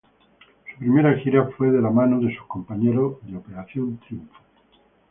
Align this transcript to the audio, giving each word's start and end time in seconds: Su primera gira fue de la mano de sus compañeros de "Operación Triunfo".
Su 0.73 0.79
primera 0.79 1.13
gira 1.19 1.47
fue 1.55 1.69
de 1.69 1.79
la 1.79 1.91
mano 1.91 2.19
de 2.19 2.35
sus 2.35 2.47
compañeros 2.47 3.17
de 3.21 3.37
"Operación 3.37 3.97
Triunfo". 3.99 4.35